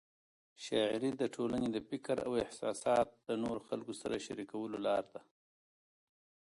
[0.65, 5.21] شاعري د ټولنې د فکر او احساسات د نورو خلکو سره شریکولو لار ده.